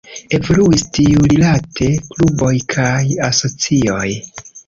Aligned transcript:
Evoluis 0.35 0.85
tiurilate 0.97 1.89
kluboj 2.15 2.51
kaj 2.77 2.97
asocioj. 3.31 4.09